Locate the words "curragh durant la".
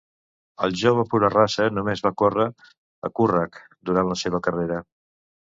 3.21-4.19